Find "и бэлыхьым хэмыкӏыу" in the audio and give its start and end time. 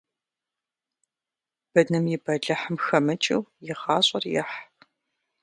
2.15-3.41